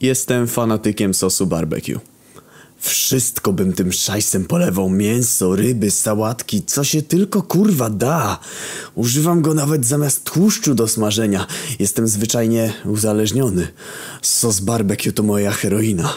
[0.00, 2.00] Jestem fanatykiem sosu barbecue.
[2.78, 4.90] Wszystko bym tym szajsem polewał.
[4.90, 8.38] Mięso, ryby, sałatki, co się tylko kurwa da.
[8.94, 11.46] Używam go nawet zamiast tłuszczu do smażenia.
[11.78, 13.68] Jestem zwyczajnie uzależniony.
[14.22, 16.14] Sos barbecue to moja heroina.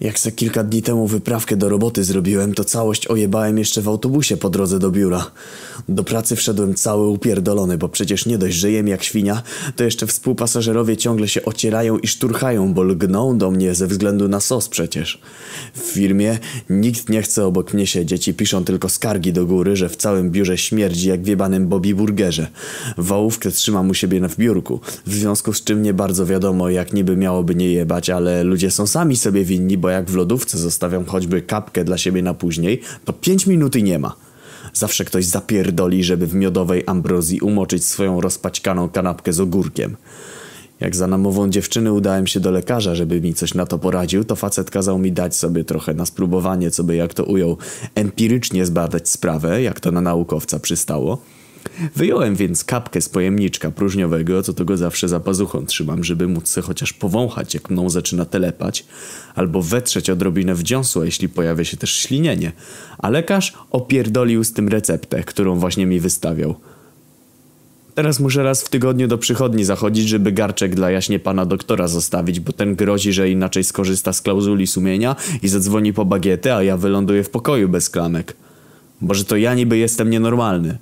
[0.00, 4.36] Jak se kilka dni temu wyprawkę do roboty zrobiłem, to całość ojebałem jeszcze w autobusie
[4.36, 5.30] po drodze do biura.
[5.88, 9.42] Do pracy wszedłem cały upierdolony, bo przecież nie dość, że jem jak świnia,
[9.76, 14.40] to jeszcze współpasażerowie ciągle się ocierają i szturchają, bo lgną do mnie ze względu na
[14.40, 15.20] sos przecież.
[15.74, 16.38] W firmie
[16.70, 20.30] nikt nie chce obok mnie siedzieć i piszą tylko skargi do góry, że w całym
[20.30, 22.46] biurze śmierdzi jak w jebanym Bobby Burgerze.
[22.98, 27.16] Wałówkę trzymam u siebie w biurku, w związku z czym nie bardzo wiadomo jak niby
[27.16, 31.42] miałoby nie jebać, ale ludzie są sami sobie winni, bo jak w lodówce zostawiam choćby
[31.42, 34.16] kapkę dla siebie na później, to 5 minut i nie ma.
[34.72, 39.96] Zawsze ktoś zapierdoli, żeby w miodowej ambrozji umoczyć swoją rozpaćkaną kanapkę z ogórkiem.
[40.80, 44.36] Jak za namową dziewczyny udałem się do lekarza, żeby mi coś na to poradził, to
[44.36, 47.56] facet kazał mi dać sobie trochę na spróbowanie, co by jak to ujął,
[47.94, 51.18] empirycznie zbadać sprawę, jak to na naukowca przystało.
[51.96, 56.48] Wyjąłem więc kapkę z pojemniczka próżniowego, co to go zawsze za pazuchą trzymam, żeby móc
[56.48, 58.84] se chociaż powąchać, jak mną zaczyna telepać,
[59.34, 62.52] albo wetrzeć odrobinę wdziąsła, jeśli pojawia się też ślinienie.
[62.98, 66.54] A lekarz opierdolił z tym receptę, którą właśnie mi wystawiał.
[67.94, 72.40] Teraz muszę raz w tygodniu do przychodni zachodzić, żeby garczek dla jaśnie pana doktora zostawić,
[72.40, 76.76] bo ten grozi, że inaczej skorzysta z klauzuli sumienia i zadzwoni po bagietę, a ja
[76.76, 78.36] wyląduję w pokoju bez klamek.
[79.00, 80.78] Boże, to ja niby jestem nienormalny.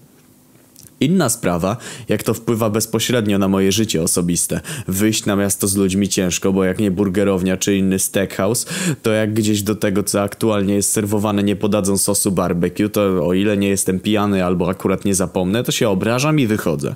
[1.04, 1.76] Inna sprawa,
[2.08, 4.60] jak to wpływa bezpośrednio na moje życie osobiste.
[4.88, 8.66] Wyjść na miasto z ludźmi ciężko, bo jak nie burgerownia czy inny steakhouse,
[9.02, 13.34] to jak gdzieś do tego, co aktualnie jest serwowane, nie podadzą sosu barbecue, to o
[13.34, 16.94] ile nie jestem pijany albo akurat nie zapomnę, to się obrażam i wychodzę.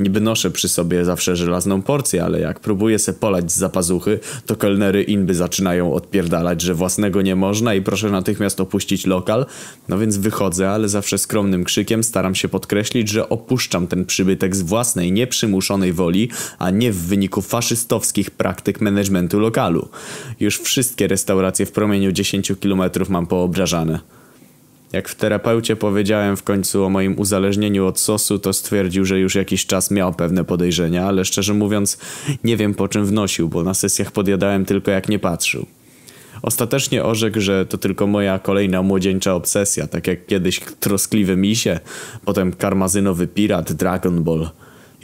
[0.00, 4.56] Niby noszę przy sobie zawsze żelazną porcję, ale jak próbuję se polać z zapazuchy, to
[4.56, 9.46] kelnery inby zaczynają odpierdalać, że własnego nie można i proszę natychmiast opuścić lokal.
[9.88, 14.62] No więc wychodzę, ale zawsze skromnym krzykiem staram się podkreślić, że opuszczam ten przybytek z
[14.62, 16.28] własnej, nieprzymuszonej woli,
[16.58, 19.88] a nie w wyniku faszystowskich praktyk managementu lokalu.
[20.40, 24.00] Już wszystkie restauracje w promieniu 10 km mam poobrażane.
[24.92, 29.34] Jak w terapeucie powiedziałem w końcu o moim uzależnieniu od sosu, to stwierdził, że już
[29.34, 31.98] jakiś czas miał pewne podejrzenia, ale szczerze mówiąc
[32.44, 35.66] nie wiem po czym wnosił, bo na sesjach podjadałem tylko jak nie patrzył.
[36.44, 41.80] Ostatecznie orzekł, że to tylko moja kolejna młodzieńcza obsesja, tak jak kiedyś troskliwy misie,
[42.24, 44.50] potem karmazynowy pirat Dragon Ball–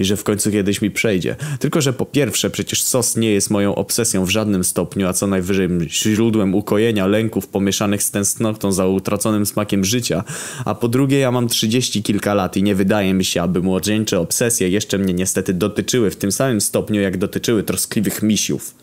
[0.00, 1.37] i że w końcu kiedyś mi przejdzie.
[1.59, 5.27] Tylko, że po pierwsze, przecież sos nie jest moją obsesją w żadnym stopniu, a co
[5.27, 10.25] najwyżej źródłem ukojenia lęków pomieszanych z tęsknotą za utraconym smakiem życia.
[10.65, 14.21] A po drugie, ja mam trzydzieści kilka lat i nie wydaje mi się, aby młodzieńcze
[14.21, 18.75] obsesje jeszcze mnie niestety dotyczyły w tym samym stopniu, jak dotyczyły troskliwych misiów.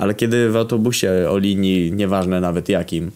[0.00, 3.10] Ale kiedy w autobusie o linii, nieważne nawet jakim,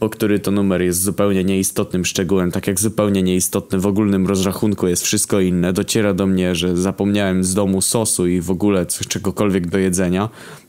[0.00, 4.88] bo który to numer jest zupełnie nieistotnym szczegółem, tak jak zupełnie nieistotny w ogólnym rozrachunku
[4.88, 5.72] jest wszystko inne.
[5.72, 10.28] Dociera do mnie, że zapomniałem z domu sosu i w ogóle coś, czegokolwiek do jedzenia,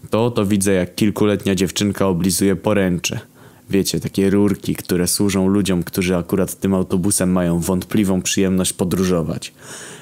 [0.09, 3.19] to to widzę jak kilkuletnia dziewczynka oblizuje poręcze.
[3.69, 9.53] Wiecie, takie rurki, które służą ludziom, którzy akurat tym autobusem mają wątpliwą przyjemność podróżować.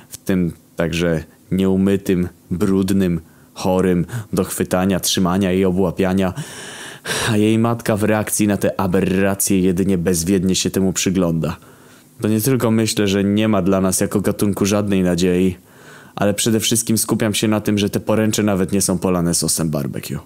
[0.10, 3.20] W tym także nieumytym, brudnym,
[3.58, 6.34] chorym, do chwytania, trzymania i obłapiania
[7.30, 11.58] a jej matka w reakcji na te aberracje jedynie bezwiednie się temu przygląda.
[12.22, 15.58] To nie tylko myślę, że nie ma dla nas jako gatunku żadnej nadziei,
[16.16, 19.70] ale przede wszystkim skupiam się na tym, że te poręcze nawet nie są polane sosem
[19.70, 20.16] barbecue.